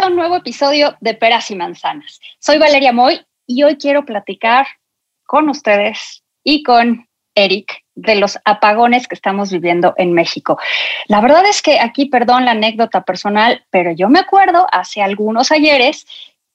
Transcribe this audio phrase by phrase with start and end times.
[0.00, 2.20] A un nuevo episodio de Peras y Manzanas.
[2.38, 4.66] Soy Valeria Moy y hoy quiero platicar
[5.24, 10.58] con ustedes y con Eric de los apagones que estamos viviendo en México.
[11.08, 15.50] La verdad es que aquí, perdón la anécdota personal, pero yo me acuerdo hace algunos
[15.50, 16.06] ayeres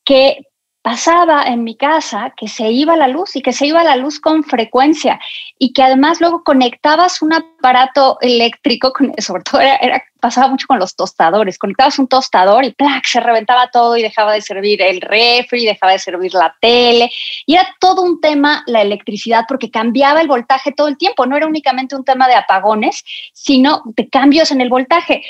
[0.06, 0.48] que
[0.84, 4.20] pasaba en mi casa que se iba la luz y que se iba la luz
[4.20, 5.18] con frecuencia
[5.58, 10.80] y que además luego conectabas un aparato eléctrico, con, sobre todo era, pasaba mucho con
[10.80, 13.06] los tostadores, conectabas un tostador y ¡plac!
[13.06, 17.10] se reventaba todo y dejaba de servir el refri, dejaba de servir la tele
[17.46, 21.38] y era todo un tema la electricidad porque cambiaba el voltaje todo el tiempo, no
[21.38, 25.22] era únicamente un tema de apagones, sino de cambios en el voltaje.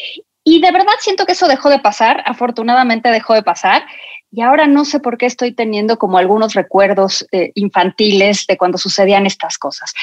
[0.43, 3.85] Y de verdad siento que eso dejó de pasar, afortunadamente dejó de pasar.
[4.35, 8.79] Y ahora no sé por qué estoy teniendo como algunos recuerdos eh, infantiles de cuando
[8.79, 9.93] sucedían estas cosas.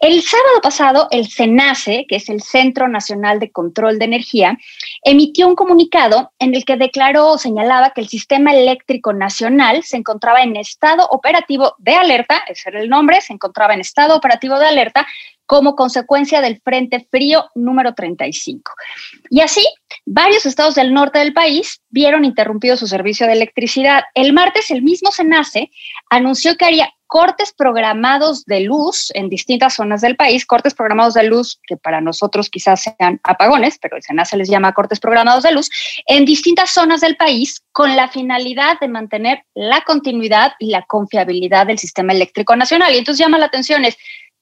[0.00, 4.58] El sábado pasado, el CENACE, que es el Centro Nacional de Control de Energía,
[5.04, 9.98] emitió un comunicado en el que declaró o señalaba que el sistema eléctrico nacional se
[9.98, 14.58] encontraba en estado operativo de alerta, ese era el nombre, se encontraba en estado operativo
[14.58, 15.06] de alerta
[15.46, 18.72] como consecuencia del Frente Frío número 35.
[19.30, 19.64] Y así,
[20.04, 24.04] varios estados del norte del país vieron interrumpido su servicio de electricidad.
[24.14, 25.70] El martes, el mismo SENACE
[26.10, 31.22] anunció que haría cortes programados de luz en distintas zonas del país, cortes programados de
[31.22, 35.52] luz que para nosotros quizás sean apagones, pero el SENACE les llama cortes programados de
[35.52, 35.70] luz,
[36.06, 41.66] en distintas zonas del país con la finalidad de mantener la continuidad y la confiabilidad
[41.66, 42.92] del sistema eléctrico nacional.
[42.92, 43.96] Y entonces llama la atención es,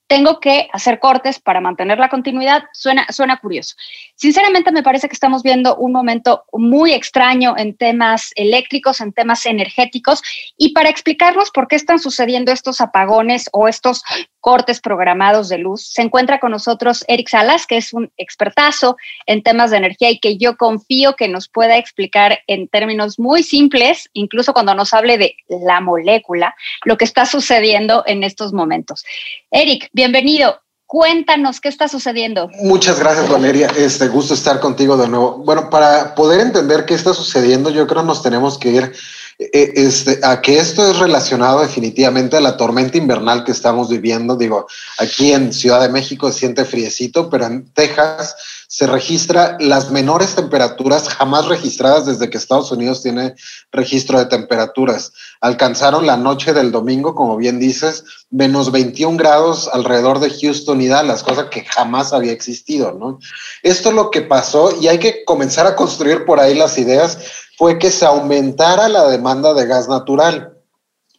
[0.07, 3.75] tengo que hacer cortes para mantener la continuidad, suena, suena curioso.
[4.15, 9.45] Sinceramente me parece que estamos viendo un momento muy extraño en temas eléctricos, en temas
[9.45, 10.21] energéticos,
[10.57, 14.03] y para explicarnos por qué están sucediendo estos apagones o estos
[14.39, 18.95] cortes programados de luz, se encuentra con nosotros Eric Salas, que es un expertazo
[19.25, 23.41] en temas de energía y que yo confío que nos pueda explicar en términos muy
[23.41, 29.03] simples, incluso cuando nos hable de la molécula, lo que está sucediendo en estos momentos.
[29.49, 30.59] Eric, bienvenido.
[30.87, 32.49] Cuéntanos qué está sucediendo.
[32.61, 33.67] Muchas gracias, Valeria.
[33.77, 35.37] Este gusto estar contigo de nuevo.
[35.37, 38.93] Bueno, para poder entender qué está sucediendo, yo creo nos tenemos que ir
[39.39, 44.35] eh, este, a que esto es relacionado definitivamente a la tormenta invernal que estamos viviendo.
[44.35, 44.67] Digo,
[44.99, 48.35] aquí en Ciudad de México se siente friecito, pero en Texas
[48.67, 53.33] se registra las menores temperaturas jamás registradas desde que Estados Unidos tiene
[53.71, 55.13] registro de temperaturas.
[55.45, 60.87] Alcanzaron la noche del domingo, como bien dices, menos 21 grados alrededor de Houston y
[60.87, 63.19] Dallas, cosa que jamás había existido, ¿no?
[63.61, 67.47] Esto es lo que pasó y hay que comenzar a construir por ahí las ideas,
[67.59, 70.57] fue que se aumentara la demanda de gas natural.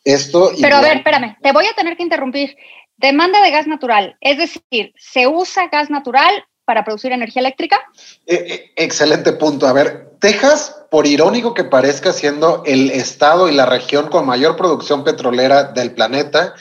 [0.03, 2.56] Esto Pero a ver, espérame, te voy a tener que interrumpir.
[2.97, 7.78] Demanda de gas natural, es decir, se usa gas natural para producir energía eléctrica?
[8.26, 9.66] Eh, eh, excelente punto.
[9.69, 14.56] A ver, Texas, por irónico que parezca, siendo el estado y la región con mayor
[14.56, 16.54] producción petrolera del planeta,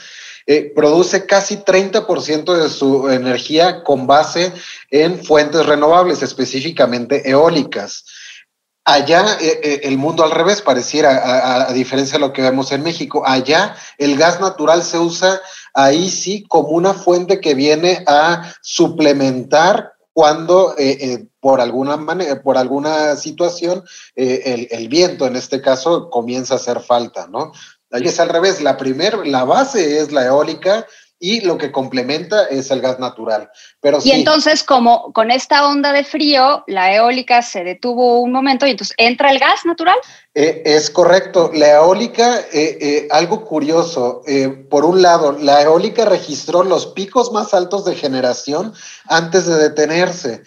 [0.48, 4.52] eh, produce casi 30% de su energía con base
[4.90, 8.04] en fuentes renovables, específicamente eólicas.
[8.84, 12.70] Allá eh, eh, el mundo al revés pareciera, a, a, diferencia de lo que vemos
[12.70, 13.24] en México.
[13.26, 15.40] Allá el gas natural se usa
[15.74, 22.42] ahí sí como una fuente que viene a suplementar cuando eh, eh, por alguna manera,
[22.42, 23.84] por alguna situación,
[24.14, 27.52] eh, el, el, viento en este caso comienza a hacer falta, ¿no?
[27.90, 30.86] Ahí es al revés, la primera, la base es la eólica
[31.18, 33.50] y lo que complementa es el gas natural.
[33.80, 34.12] Pero y sí.
[34.12, 38.94] entonces, como con esta onda de frío, la eólica se detuvo un momento y entonces
[38.98, 39.96] entra el gas natural.
[40.34, 41.50] Eh, es correcto.
[41.54, 44.22] La eólica, eh, eh, algo curioso,
[44.68, 48.74] por un lado, la eólica registró los picos más altos de generación
[49.06, 50.42] antes de detenerse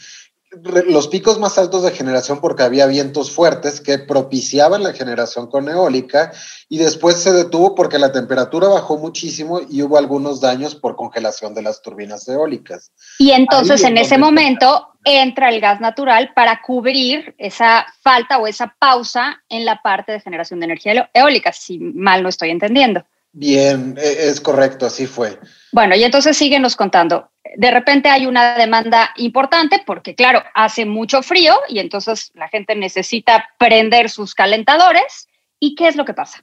[0.51, 5.69] los picos más altos de generación porque había vientos fuertes que propiciaban la generación con
[5.69, 6.31] eólica
[6.67, 11.53] y después se detuvo porque la temperatura bajó muchísimo y hubo algunos daños por congelación
[11.53, 12.91] de las turbinas eólicas.
[13.19, 18.47] Y entonces Ahí en ese momento entra el gas natural para cubrir esa falta o
[18.47, 23.03] esa pausa en la parte de generación de energía eólica, si mal no estoy entendiendo.
[23.31, 25.37] Bien, es correcto, así fue.
[25.71, 27.29] Bueno, y entonces síguenos contando.
[27.55, 32.75] De repente hay una demanda importante porque, claro, hace mucho frío y entonces la gente
[32.75, 35.27] necesita prender sus calentadores.
[35.61, 36.41] ¿Y qué es lo que pasa?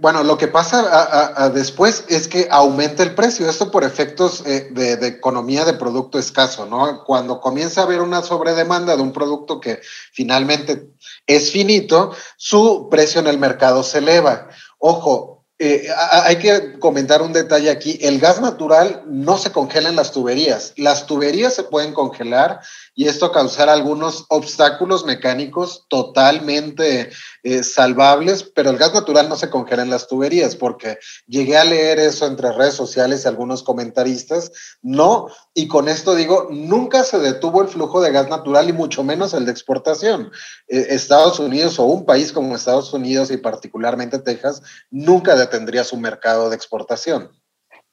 [0.00, 3.48] Bueno, lo que pasa después es que aumenta el precio.
[3.48, 7.04] Esto por efectos eh, de, de, economía de producto escaso, ¿no?
[7.04, 9.78] Cuando comienza a haber una sobredemanda de un producto que
[10.12, 10.88] finalmente
[11.28, 14.48] es finito, su precio en el mercado se eleva.
[14.78, 17.98] Ojo, eh, hay que comentar un detalle aquí.
[18.02, 20.74] El gas natural no se congela en las tuberías.
[20.76, 22.60] Las tuberías se pueden congelar
[22.98, 27.10] y esto causar algunos obstáculos mecánicos totalmente
[27.42, 30.96] eh, salvables, pero el gas natural no se congela en las tuberías porque
[31.26, 34.50] llegué a leer eso entre redes sociales y algunos comentaristas.
[34.80, 39.04] No, y con esto digo, nunca se detuvo el flujo de gas natural y mucho
[39.04, 40.32] menos el de exportación.
[40.66, 45.98] Eh, Estados Unidos o un país como Estados Unidos y particularmente Texas nunca detendría su
[45.98, 47.30] mercado de exportación.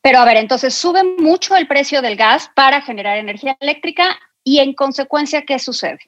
[0.02, 4.60] Pero a ver, entonces sube mucho el precio del gas para generar energía eléctrica y
[4.60, 6.00] en consecuencia, ¿qué sucede?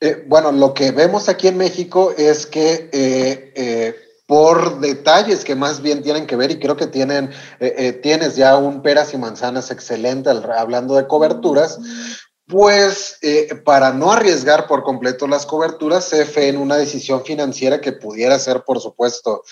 [0.00, 3.96] Eh, bueno, lo que vemos aquí en México es que eh, eh,
[4.26, 7.30] por detalles que más bien tienen que ver, y creo que tienen,
[8.02, 11.78] tienes ya un peras y manzanas excelente hablando de coberturas,
[12.46, 13.18] pues
[13.64, 18.62] para no arriesgar por completo las coberturas, CFE en una decisión financiera que pudiera ser,
[18.64, 19.42] por supuesto,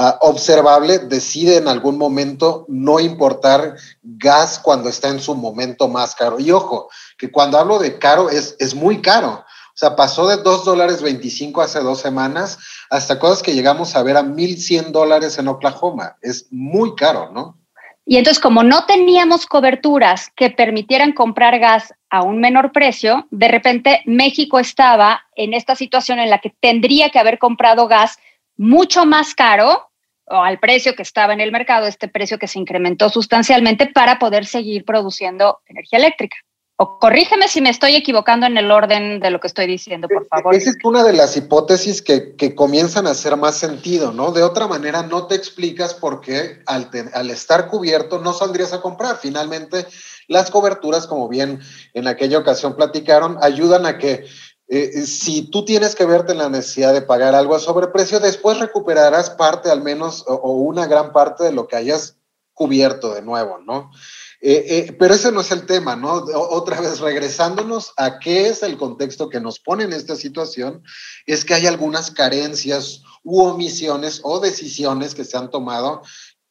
[0.00, 6.14] Uh, observable, decide en algún momento no importar gas cuando está en su momento más
[6.14, 6.38] caro.
[6.38, 6.88] Y ojo,
[7.18, 9.44] que cuando hablo de caro es, es muy caro.
[9.78, 12.58] O sea, pasó de 2 dólares 25 hace dos semanas
[12.90, 16.16] hasta cosas que llegamos a ver a 1.100 dólares en Oklahoma.
[16.22, 17.58] Es muy caro, ¿no?
[18.04, 23.48] Y entonces, como no teníamos coberturas que permitieran comprar gas a un menor precio, de
[23.48, 28.18] repente México estaba en esta situación en la que tendría que haber comprado gas
[28.56, 29.90] mucho más caro
[30.24, 34.18] o al precio que estaba en el mercado, este precio que se incrementó sustancialmente para
[34.18, 36.36] poder seguir produciendo energía eléctrica.
[36.80, 40.22] O corrígeme si me estoy equivocando en el orden de lo que estoy diciendo, por
[40.22, 40.54] e-, favor.
[40.54, 44.30] Esa es una de las hipótesis que, que comienzan a hacer más sentido, ¿no?
[44.30, 48.80] De otra manera, no te explicas por qué al, al estar cubierto no saldrías a
[48.80, 49.18] comprar.
[49.20, 49.86] Finalmente,
[50.28, 51.58] las coberturas, como bien
[51.94, 54.26] en aquella ocasión platicaron, ayudan a que
[54.68, 58.58] eh, si tú tienes que verte en la necesidad de pagar algo a sobreprecio, después
[58.58, 62.17] recuperarás parte al menos o, una gran parte de lo que hayas
[62.58, 63.92] cubierto de nuevo, ¿no?
[64.40, 66.12] Eh, eh, pero ese no es el tema, ¿no?
[66.12, 70.82] Otra vez, regresándonos a qué es el contexto que nos pone en esta situación,
[71.24, 76.02] es que hay algunas carencias u omisiones o decisiones que se han tomado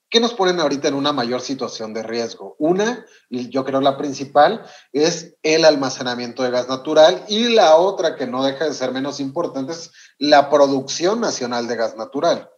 [0.10, 2.56] ¿Qué nos ponen ahorita en una mayor situación de riesgo?
[2.60, 8.16] Una, y yo creo la principal, es el almacenamiento de gas natural y la otra,
[8.16, 12.50] que no deja de ser menos importante, es la producción nacional de gas natural.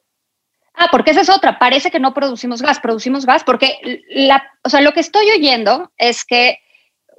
[0.75, 1.59] Ah, porque esa es otra.
[1.59, 5.91] Parece que no producimos gas, producimos gas porque la, o sea, lo que estoy oyendo
[5.97, 6.59] es que,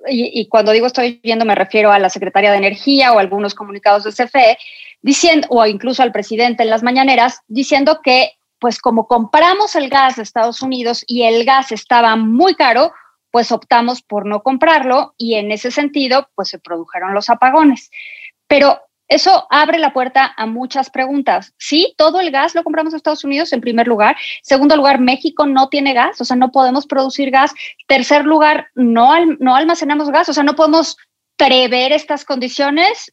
[0.08, 4.04] y, cuando digo estoy oyendo me refiero a la Secretaría de Energía o algunos comunicados
[4.04, 4.58] de CFE,
[5.02, 10.16] diciendo, o incluso al presidente en las mañaneras, diciendo que pues como compramos el gas
[10.16, 12.92] de Estados Unidos y el gas estaba muy caro,
[13.30, 17.90] pues optamos por no comprarlo y en ese sentido, pues se produjeron los apagones.
[18.46, 18.80] Pero
[19.10, 21.52] eso abre la puerta a muchas preguntas.
[21.58, 24.16] Sí, todo el gas lo compramos en Estados Unidos en primer lugar.
[24.42, 27.52] Segundo lugar, México no tiene gas, o sea, no podemos producir gas.
[27.88, 30.96] Tercer lugar, no, no almacenamos gas, o sea, no podemos
[31.36, 33.10] prever estas condiciones.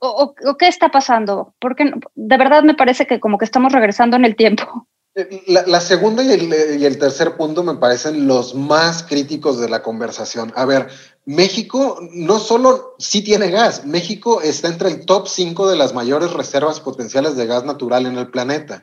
[0.00, 1.54] ¿O, qué está pasando?
[1.58, 4.86] Porque de verdad me parece que como que estamos regresando en el tiempo.
[5.14, 9.70] Eh, la, segunda y el, y el, tercer punto me parecen los más críticos de
[9.70, 10.52] la conversación.
[10.54, 10.88] A ver,
[11.28, 16.32] México no solo sí tiene gas, México está entre el top 5 de las mayores
[16.32, 18.82] reservas potenciales de gas natural en el planeta.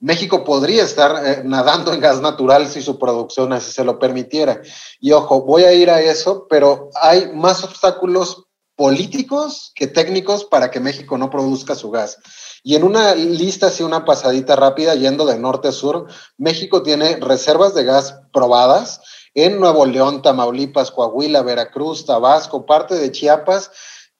[0.00, 4.62] México podría estar eh, nadando en gas natural si su producción así se lo permitiera.
[5.00, 10.70] Y ojo, voy a ir a eso, pero hay más obstáculos políticos que técnicos para
[10.70, 12.18] que México no produzca su gas.
[12.62, 16.06] Y en una lista, así una pasadita rápida, yendo de norte a sur,
[16.38, 19.00] México tiene reservas de gas probadas
[19.34, 23.70] en Nuevo León, Tamaulipas, Coahuila, Veracruz, Tabasco, parte de Chiapas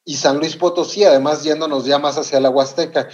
[0.04, 3.08] y San Luis Potosí, además yéndonos ya más hacia la Huasteca.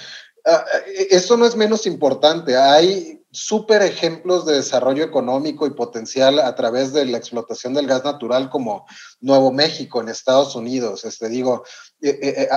[0.45, 2.57] Ah, eh, esto no es menos importante.
[2.57, 8.05] Hay súper ejemplos de desarrollo económico y potencial a través de la explotación del gas
[8.05, 8.87] natural como
[9.21, 11.05] Nuevo México en Estados Unidos.
[11.05, 11.65] Este, digo,
[12.01, 12.49] eh, eh,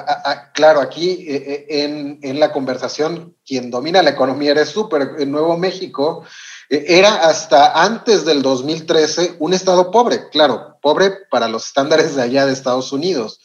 [0.54, 6.24] claro, aquí en, en, la conversación, quien domina la economía eres tú, en Nuevo México
[6.70, 12.46] era hasta antes del 2013 un estado pobre, claro, pobre para los estándares de allá
[12.46, 13.42] de Estados Unidos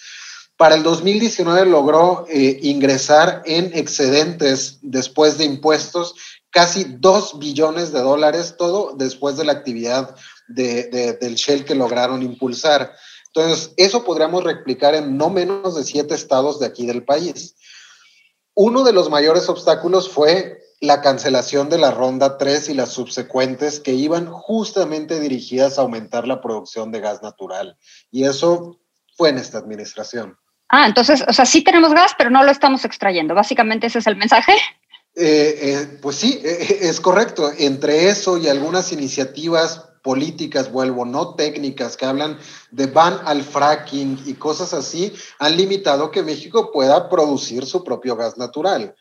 [0.57, 6.15] para el 2019 logró eh, ingresar en excedentes después de impuestos
[6.51, 10.15] casi 2 billones de dólares, todo después de la actividad
[10.49, 12.95] de, del Shell que lograron impulsar.
[13.27, 17.57] Entonces, eso podríamos replicar en no menos de siete estados de aquí del país.
[18.55, 23.81] Uno de los mayores obstáculos fue la cancelación de la ronda 3 y las subsecuentes
[23.81, 27.77] que iban justamente dirigidas a aumentar la producción de gas natural.
[28.11, 28.81] Y eso
[29.17, 30.39] fue en esta administración.
[30.69, 33.35] Ah, entonces, o sea, sí tenemos gas, pero no lo estamos extrayendo.
[33.35, 34.53] Básicamente ese es el mensaje.
[35.19, 37.51] Eh, eh, pues sí, eh, es correcto.
[37.59, 42.39] Entre eso y algunas iniciativas políticas, vuelvo, no técnicas, que hablan
[42.71, 48.15] de van al fracking y cosas así, han limitado que México pueda producir su propio
[48.15, 48.95] gas natural.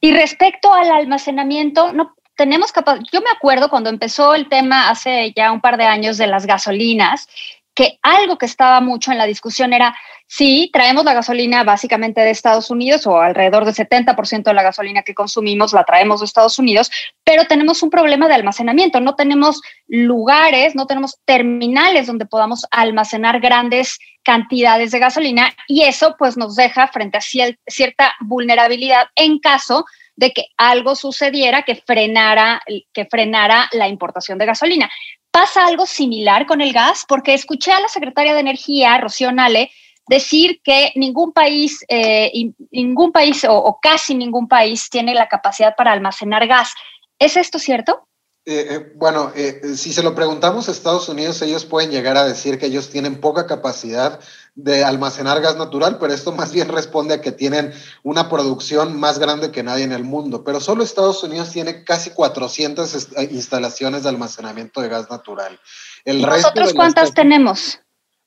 [0.00, 2.98] Y respecto al almacenamiento, no tenemos capaz.
[3.12, 6.44] Yo me acuerdo cuando empezó el tema hace ya un par de años de las
[6.44, 7.28] gasolinas,
[7.74, 12.30] que algo que estaba mucho en la discusión era, sí, traemos la gasolina básicamente de
[12.30, 16.58] Estados Unidos o alrededor del 70% de la gasolina que consumimos la traemos de Estados
[16.58, 16.90] Unidos,
[17.24, 23.40] pero tenemos un problema de almacenamiento, no tenemos lugares, no tenemos terminales donde podamos almacenar
[23.40, 29.84] grandes cantidades de gasolina y eso pues nos deja frente a cierta vulnerabilidad en caso
[30.14, 32.62] de que algo sucediera que frenara,
[32.92, 34.90] que frenara la importación de gasolina.
[35.32, 37.06] ¿Pasa algo similar con el gas?
[37.08, 39.70] Porque escuché a la secretaria de Energía, Rocío Nale,
[40.06, 42.30] decir que ningún país, eh,
[42.70, 46.74] ningún país o, casi ningún país tiene la capacidad para almacenar gas.
[47.18, 48.06] ¿Es esto cierto?
[48.44, 49.32] Eh, eh, bueno,
[49.76, 53.20] si se lo preguntamos a Estados Unidos, ellos pueden llegar a decir que ellos tienen
[53.20, 54.20] poca capacidad
[54.54, 57.72] de almacenar gas natural, pero esto más bien responde a que tienen
[58.02, 60.44] una producción más grande que nadie en el mundo.
[60.44, 65.58] Pero solo Estados Unidos tiene casi 400 eh, instalaciones de almacenamiento de gas natural.
[66.04, 67.78] El ¿Nosotros cuántas tenemos?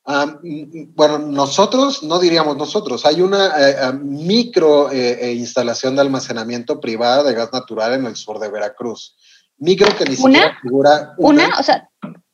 [0.07, 3.05] Ah, mm, bueno, nosotros no diríamos nosotros.
[3.05, 8.39] Hay una eh, eh, micro instalación de almacenamiento privada de gas natural en el sur
[8.39, 9.15] de Veracruz.
[9.57, 11.13] Micro que ni siquiera figura.
[11.17, 11.89] Una, una o sea,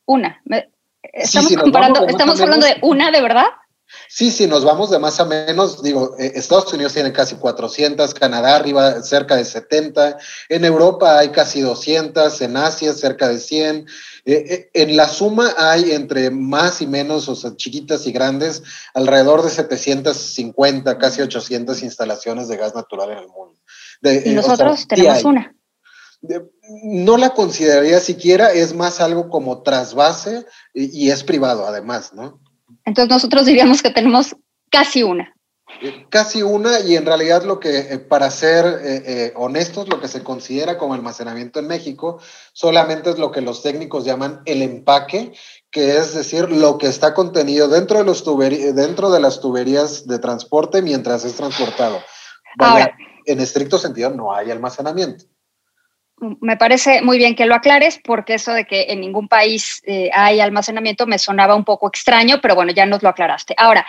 [0.05, 0.41] una.
[1.01, 3.47] Estamos comparando, estamos hablando de una de verdad.
[4.07, 5.81] Sí, sí, nos vamos de más a menos.
[5.83, 10.17] Digo, eh, Estados Unidos tiene casi 400, Canadá arriba cerca de 70,
[10.49, 13.87] en Europa hay casi 200, en Asia cerca de 100.
[14.25, 18.63] Eh, eh, en la suma hay entre más y menos, o sea, chiquitas y grandes,
[18.93, 23.59] alrededor de 750, casi 800 instalaciones de gas natural en el mundo.
[24.03, 25.53] y nosotros tenemos una.
[26.21, 32.39] No la consideraría siquiera, es más algo como trasvase y es privado además, ¿no?
[32.85, 34.35] Entonces nosotros diríamos que tenemos
[34.69, 35.33] casi una.
[36.09, 40.09] Casi una y en realidad lo que, eh, para ser eh, eh, honestos, lo que
[40.09, 42.19] se considera como almacenamiento en México
[42.51, 45.33] solamente es lo que los técnicos llaman el empaque,
[45.71, 48.23] que es decir, lo que está contenido dentro de, los
[48.75, 51.99] dentro de las tuberías de transporte mientras es transportado.
[52.59, 52.93] Ahora,
[53.25, 55.30] en estricto sentido no hay almacenamiento
[56.39, 60.09] me parece muy bien que lo aclares porque eso de que en ningún país eh,
[60.13, 63.55] hay almacenamiento me sonaba un poco extraño, pero bueno, ya nos lo aclaraste.
[63.57, 63.85] Ahora,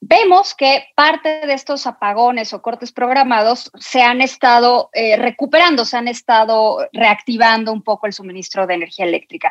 [0.00, 5.96] vemos que parte de estos apagones o cortes programados se han estado eh, recuperando, se
[5.96, 9.50] han estado reactivando un poco el suministro de energía eléctrica.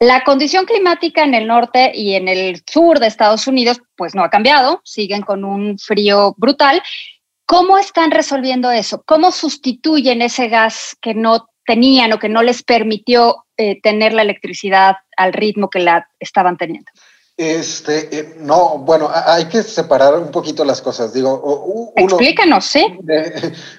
[0.00, 4.24] La condición climática en el norte y en el sur de Estados Unidos pues no
[4.24, 6.82] ha cambiado, siguen con un frío brutal
[7.50, 9.02] ¿Cómo están resolviendo eso?
[9.04, 14.22] ¿Cómo sustituyen ese gas que no tenían o que no les permitió eh, tener la
[14.22, 16.88] electricidad al ritmo que la estaban teniendo?
[17.36, 21.12] Este, eh, no, bueno, hay que separar un poquito las cosas.
[21.12, 22.86] Digo, explícanos, ¿sí?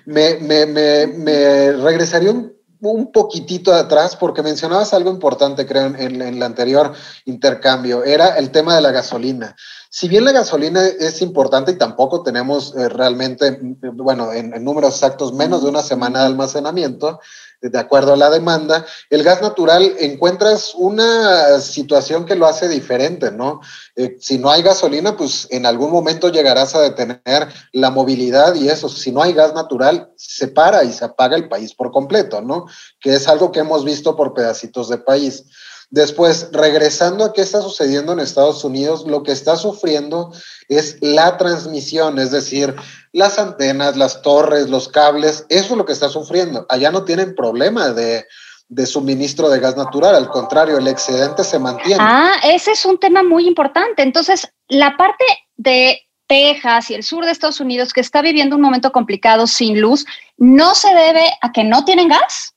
[0.06, 2.52] Me, me, me, me regresaría un,
[2.82, 6.92] un, poquitito atrás porque mencionabas algo importante, creo, en, en el anterior
[7.24, 8.04] intercambio.
[8.04, 9.56] Era el tema de la gasolina.
[9.94, 15.34] Si bien la gasolina es importante y tampoco tenemos eh, realmente, bueno, en, números exactos,
[15.34, 17.20] menos de una semana de almacenamiento,
[17.60, 23.32] de acuerdo a la demanda, el gas natural encuentras una situación que lo hace diferente,
[23.32, 23.60] ¿no?
[23.98, 28.70] Eh, si no hay gasolina, pues en algún momento llegarás a detener la movilidad y
[28.70, 32.42] eso, si no hay gas natural, se para y se apaga el país por completo,
[32.42, 32.66] ¿no?
[33.02, 35.44] Que es algo que hemos visto por pedacitos de país.
[35.92, 40.32] Después, regresando a qué está sucediendo en Estados Unidos, lo que está sufriendo
[40.70, 42.74] es la transmisión, es decir,
[43.12, 46.66] las antenas, las torres, los cables, eso es lo que está sufriendo.
[46.70, 48.26] Allá no tienen problema de,
[48.86, 51.98] suministro de gas natural, al contrario, el excedente se mantiene.
[52.00, 54.02] Ah, ese es un tema muy importante.
[54.02, 55.26] Entonces, la parte
[55.58, 59.82] de Texas y el sur de Estados Unidos que está viviendo un momento complicado sin
[59.82, 60.06] luz,
[60.38, 62.56] ¿no se debe a que no tienen gas?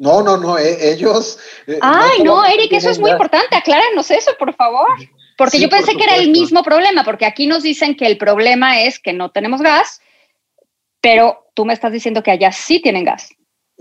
[0.00, 1.38] No, no, no, eh, ellos...
[1.66, 4.88] Eh, Ay, no, Eric, eso es muy importante, acláranos eso, por favor.
[5.36, 8.80] Porque yo pensé que era el mismo problema, porque aquí nos dicen que el problema
[8.80, 10.00] es que no tenemos gas,
[11.02, 13.28] pero tú me estás diciendo que allá sí tienen gas.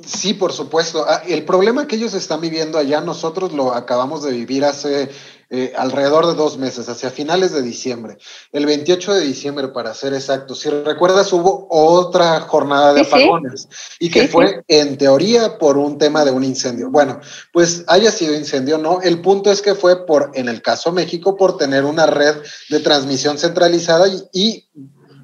[0.06, 1.06] Sí, por supuesto.
[1.08, 5.10] Ah, el problema que ellos están viviendo allá, nosotros lo acabamos de vivir hace
[5.52, 8.18] eh, alrededor de dos meses, hacia finales de diciembre,
[8.52, 10.54] el 28 de diciembre para ser exacto.
[10.54, 13.68] Si recuerdas, hubo otra jornada de apagones
[14.00, 16.92] y que fue en teoría por un tema de un incendio.
[16.92, 17.20] Bueno,
[17.52, 19.02] pues haya sido incendio, no.
[19.02, 22.36] El punto es que fue por, en el caso México, por tener una red
[22.70, 24.68] de transmisión centralizada y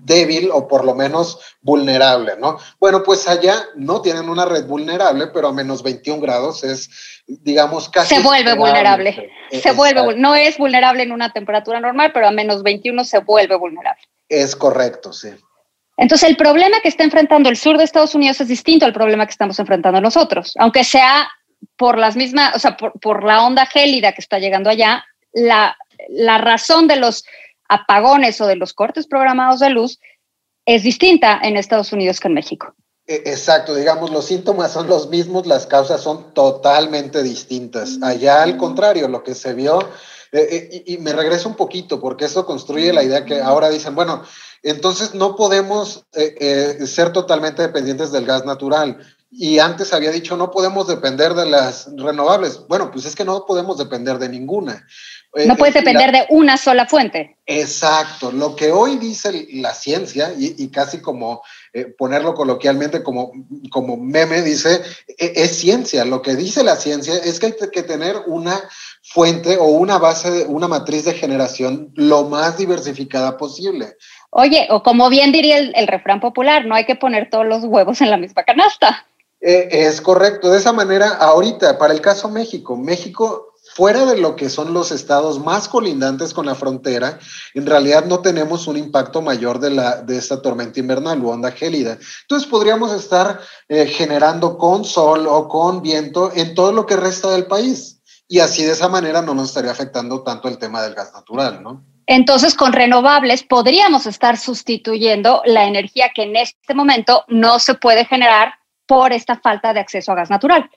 [0.05, 2.57] débil o por lo menos vulnerable, ¿no?
[2.79, 7.89] Bueno, pues allá no tienen una red vulnerable, pero a menos 21 grados es, digamos,
[7.89, 8.15] casi...
[8.15, 9.29] Se vuelve vulnerable.
[9.51, 13.55] Se vuelve, no es vulnerable en una temperatura normal, pero a menos 21 se vuelve
[13.55, 14.01] vulnerable.
[14.29, 15.29] Es correcto, sí.
[15.97, 19.25] Entonces, el problema que está enfrentando el sur de Estados Unidos es distinto al problema
[19.25, 21.27] que estamos enfrentando nosotros, aunque sea
[21.77, 25.75] por las mismas, o sea, por, por la onda gélida que está llegando allá, la,
[26.09, 27.23] la razón de los
[27.69, 29.99] apagones o de los cortes programados de luz
[30.65, 32.75] es distinta en Estados Unidos que en México.
[33.07, 37.99] E, exacto, digamos, los síntomas son los mismos, las causas son totalmente distintas.
[38.01, 39.79] Allá, al contrario, lo que se vio,
[40.31, 43.93] eh, eh, y, me regreso un poquito, porque eso construye la idea que ahora dicen,
[43.93, 44.23] bueno,
[44.63, 48.97] entonces no podemos eh, ser totalmente dependientes del gas natural.
[49.37, 52.61] Y antes había dicho, no podemos depender de las renovables.
[52.69, 54.85] Bueno, pues es que no podemos depender de ninguna.
[55.35, 57.37] No eh, puedes depender de una sola fuente.
[57.45, 58.31] Exacto.
[58.31, 61.41] Lo que hoy dice la ciencia, y, casi como
[61.73, 63.33] eh, ponerlo coloquialmente como,
[63.69, 64.81] como meme, dice,
[65.17, 66.05] e, es ciencia.
[66.05, 68.57] Lo que dice la ciencia es que hay que tener una
[69.03, 73.95] fuente o una base, una matriz de generación lo más diversificada posible.
[74.29, 78.01] Oye, o como bien diría el, refrán popular, no hay que poner todos los huevos
[78.01, 79.05] en la misma canasta.
[79.47, 80.49] Eh, es correcto.
[80.49, 84.91] De esa manera, ahorita, para el caso México, México fuera de lo que son los
[84.91, 87.19] estados más colindantes con la frontera,
[87.53, 91.51] en realidad no tenemos un impacto mayor de, la, de esta tormenta invernal o onda
[91.51, 91.99] gélida.
[92.21, 97.29] Entonces podríamos estar eh, generando con sol o con viento en todo lo que resta
[97.29, 98.01] del país.
[98.27, 101.61] Y así de esa manera no nos estaría afectando tanto el tema del gas natural,
[101.61, 101.83] ¿no?
[102.07, 108.05] Entonces, con renovables podríamos estar sustituyendo la energía que en este momento no se puede
[108.05, 108.53] generar
[108.85, 110.69] por esta falta de acceso a gas natural.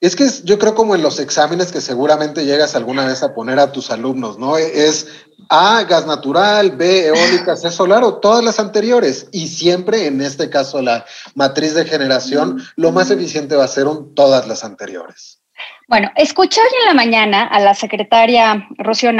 [0.00, 3.58] Es que yo creo como en los exámenes que seguramente llegas alguna vez a poner
[3.58, 4.56] a tus alumnos, ¿no?
[4.56, 5.08] Es
[5.50, 9.28] A, gas natural, B, eólica, C, solar o todas las anteriores.
[9.30, 11.04] Y siempre, en este caso, la
[11.34, 15.40] matriz de generación, lo más eficiente va a ser un, todas las anteriores.
[15.86, 19.10] Bueno, escuché hoy en la mañana a la secretaria Rocío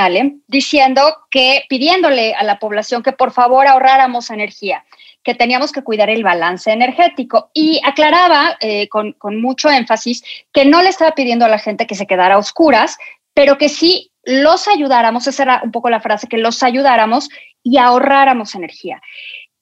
[0.47, 4.85] diciendo que, pidiéndole a la población que por favor ahorráramos energía
[5.23, 10.83] que teníamos que cuidar el balance energético y aclaraba eh, con, mucho énfasis que no
[10.83, 12.97] le estaba pidiendo a la gente que se quedara a oscuras,
[13.35, 17.29] pero que sí los ayudáramos, esa era un poco la frase, que los ayudáramos
[17.63, 19.01] y ahorráramos energía.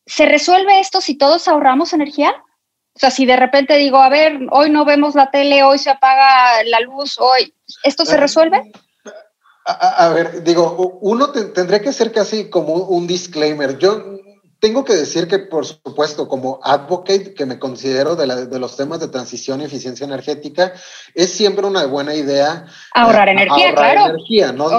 [0.06, 2.34] ¿Se resuelve esto si todos ahorramos energía?
[2.94, 5.90] O sea, si de repente digo, a ver, hoy no vemos la tele, hoy se
[5.90, 8.72] apaga la luz, hoy, ¿esto se resuelve?
[9.64, 13.78] A, ver, digo, uno tendría que ser casi como un disclaimer.
[13.78, 14.18] Yo
[14.60, 19.08] tengo que decir que, por supuesto, como advocate, que me considero de, los temas de
[19.08, 20.72] transición y eficiencia energética,
[21.14, 22.66] es siempre una buena idea.
[22.92, 24.16] Ahorrar energía, claro.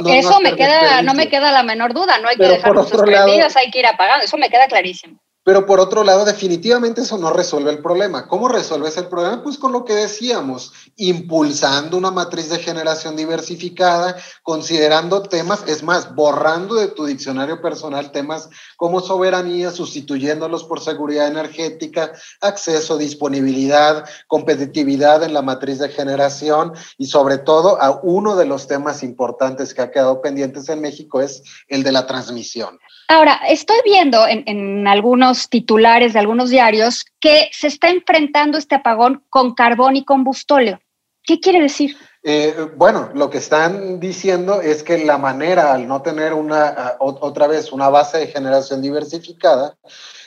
[0.08, 3.56] eso me queda, no me queda la menor duda, no hay que dejar nuestras prendidas,
[3.56, 5.18] hay que ir apagando, eso me queda clarísimo.
[5.43, 8.28] Pero por otro lado, definitivamente eso no resuelve el problema.
[8.28, 9.41] ¿Cómo resuelves el problema?
[9.41, 16.13] Pues con lo que decíamos, impulsando una matriz de generación diversificada, considerando temas, es más,
[16.13, 25.23] borrando de tu diccionario personal temas como soberanía, sustituyéndolos por seguridad energética, acceso, disponibilidad, competitividad
[25.23, 29.82] en la matriz de generación y sobre todo a uno de los temas importantes que
[29.82, 32.78] ha quedado pendientes en México es el de la transmisión.
[33.12, 39.24] Ahora, estoy viendo en, algunos titulares de algunos diarios que se está enfrentando este apagón
[39.32, 40.80] con carbón y combustóleo.
[41.24, 41.98] ¿Qué quiere decir?
[42.22, 47.48] Eh, bueno, lo que están diciendo es que la manera, al no tener una, otra
[47.48, 49.76] vez, una base de generación diversificada,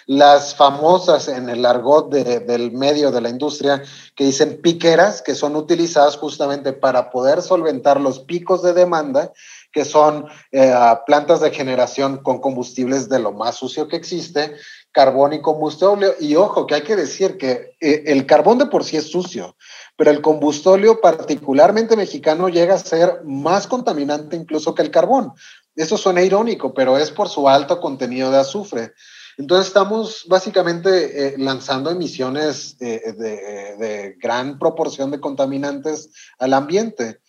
[0.06, 3.82] las famosas en el argot del medio de la industria
[4.16, 9.32] que dicen piqueras, que son utilizadas justamente para poder solventar los picos de demanda,
[9.72, 10.72] que son eh,
[11.06, 14.54] plantas de generación con combustibles de lo más sucio que existe,
[14.92, 16.14] carbón y combustible.
[16.20, 19.56] Y ojo, que hay que decir que eh, el carbón de por sí es sucio,
[19.96, 25.32] pero el combustible particularmente mexicano llega a ser más contaminante incluso que el carbón.
[25.74, 28.92] Eso suena irónico, pero es por su alto contenido de azufre.
[29.38, 37.22] Entonces estamos básicamente eh, lanzando emisiones de, gran proporción de contaminantes al ambiente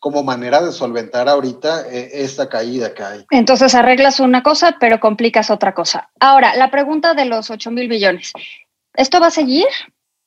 [0.00, 3.26] como manera de solventar ahorita eh, esta caída que hay.
[3.30, 6.10] Entonces arreglas una cosa, pero complicas otra cosa.
[6.18, 8.32] Ahora, la pregunta de los 8 mil billones.
[8.94, 9.68] ¿Esto va a seguir?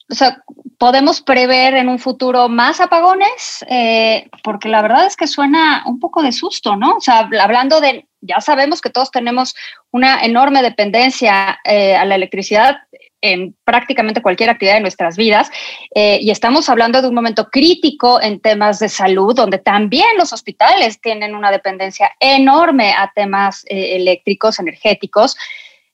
[0.09, 0.43] o sea,
[0.77, 5.99] podemos prever en un futuro más apagones, eh, porque la verdad es que suena un
[5.99, 6.97] poco de susto, ¿no?
[6.97, 9.55] O sea, hablando de, ya sabemos que todos tenemos
[9.91, 12.77] una enorme dependencia eh, a la electricidad
[13.23, 15.49] en prácticamente cualquier actividad de nuestras vidas.
[15.95, 20.33] Eh, y estamos hablando de un momento crítico en temas de salud, donde también los
[20.33, 25.35] hospitales tienen una dependencia enorme a temas eléctricos, energéticos.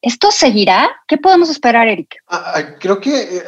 [0.02, 0.90] ¿Esto seguirá?
[1.08, 2.16] ¿Qué podemos esperar, Eric?
[2.30, 3.44] Ah, ah, creo que eh,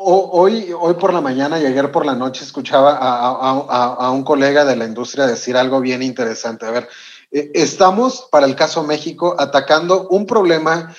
[0.00, 4.74] hoy, hoy por la mañana y ayer por la noche escuchaba a, un colega de
[4.74, 6.66] la industria decir algo bien interesante.
[6.66, 6.88] A ver,
[7.30, 10.92] eh, estamos, para el caso México, atacando un problema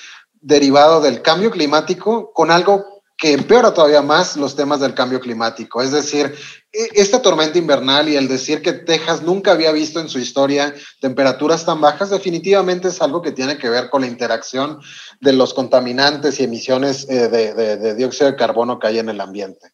[0.44, 2.84] derivado del cambio climático con algo
[3.16, 5.80] que empeora todavía más los temas del cambio climático.
[5.80, 6.34] Es decir,
[6.72, 10.74] e, esta tormenta invernal y el decir que Texas nunca había visto en su historia
[11.00, 14.80] temperaturas tan bajas, definitivamente es algo que tiene que ver con la interacción
[15.20, 19.72] de los contaminantes y emisiones eh, de, dióxido de carbono que hay en el ambiente.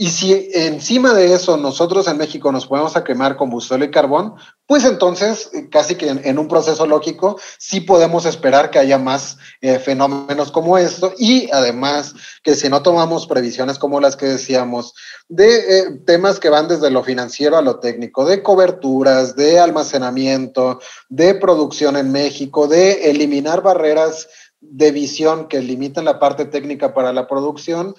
[0.00, 4.34] Y si encima de eso nosotros en México nos ponemos a quemar combustible y carbón,
[4.64, 9.38] pues entonces eh, casi que en, un proceso lógico sí podemos esperar que haya más
[9.60, 11.12] eh, fenómenos como esto.
[11.18, 14.94] Y además que si no tomamos previsiones como las que decíamos
[15.28, 20.78] de eh, temas que van desde lo financiero a lo técnico, de coberturas, de almacenamiento,
[21.08, 24.28] de producción en México, de eliminar barreras
[24.60, 27.96] de visión que limitan la parte técnica para la producción,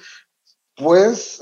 [0.77, 1.41] pues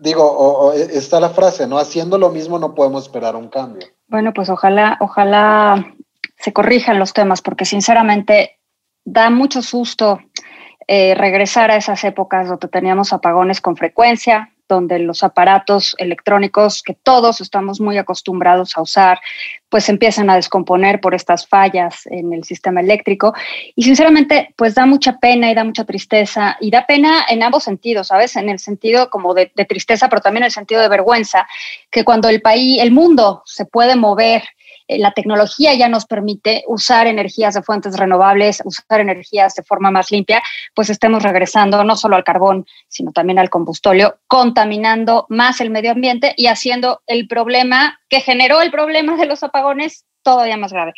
[0.00, 1.78] digo, está la frase, ¿no?
[1.78, 3.86] Haciendo lo mismo no podemos esperar un cambio.
[4.06, 5.94] Bueno, pues ojalá, ojalá
[6.38, 8.58] se corrijan los temas, porque sinceramente
[9.04, 10.20] da mucho susto
[10.86, 16.94] eh, regresar a esas épocas donde teníamos apagones con frecuencia, donde los aparatos electrónicos que
[16.94, 19.18] todos estamos muy acostumbrados a usar,
[19.68, 23.34] pues empiezan a descomponer por estas fallas en el sistema eléctrico.
[23.74, 27.64] Y sinceramente, pues da mucha pena y da mucha tristeza, y da pena en ambos
[27.64, 28.36] sentidos, ¿sabes?
[28.36, 31.46] En el sentido como de, de tristeza, pero también en el sentido de vergüenza,
[31.90, 34.42] que cuando el país, el mundo se puede mover
[34.88, 40.10] la tecnología ya nos permite usar energías de fuentes renovables, usar energías de forma más
[40.10, 40.42] limpia,
[40.74, 45.92] pues estemos regresando no solo al carbón, sino también al combustóleo, contaminando más el medio
[45.92, 50.92] ambiente y haciendo el problema que generó el problema de los apagones todavía más grave.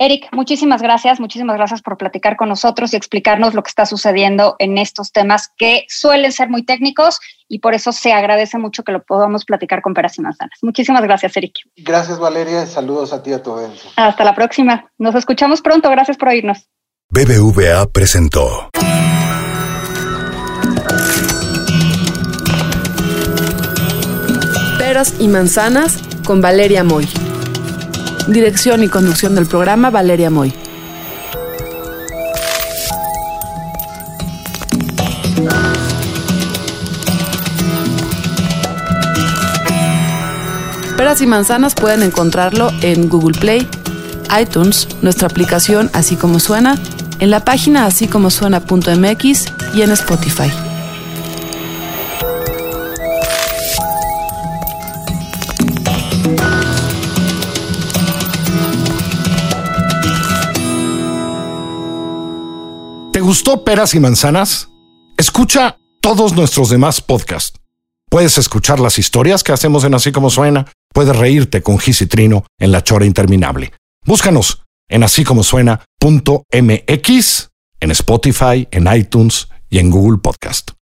[0.00, 4.54] Eric, muchísimas gracias, muchísimas gracias por platicar con nosotros y explicarnos lo que está sucediendo
[4.60, 8.92] en estos temas que suelen ser muy técnicos y por eso se agradece mucho que
[8.92, 10.56] lo podamos platicar con peras y manzanas.
[10.62, 11.54] Muchísimas gracias, Eric.
[11.76, 12.64] Gracias, Valeria.
[12.66, 13.90] Saludos a ti y a tu audiencia.
[13.96, 14.88] Hasta la próxima.
[14.98, 15.90] Nos escuchamos pronto.
[15.90, 16.68] Gracias por oírnos.
[17.10, 18.70] BBVA presentó.
[24.78, 27.27] Peras y manzanas con Valeria Moy.
[28.28, 30.52] Dirección y conducción del programa Valeria Moy.
[40.98, 43.66] Peras y manzanas pueden encontrarlo en Google Play,
[44.38, 46.78] iTunes, nuestra aplicación Así como suena,
[47.20, 50.67] en la página así como suena.mx y en Spotify.
[63.28, 64.70] Gustó Peras y Manzanas?
[65.18, 67.60] Escucha todos nuestros demás podcasts.
[68.08, 70.64] Puedes escuchar las historias que hacemos en Así como Suena.
[70.94, 73.74] Puedes reírte con Gis y Trino en La Chora Interminable.
[74.06, 75.44] Búscanos en así como
[77.80, 80.77] en Spotify, en iTunes y en Google Podcast.